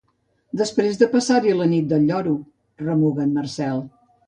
Després 0.61 0.97
de 1.01 1.07
passar-hi 1.11 1.53
la 1.59 1.69
nit 1.75 1.93
del 1.93 2.09
lloro 2.09 2.35
—remuga 2.41 3.27
el 3.31 3.39
Marcel. 3.39 3.89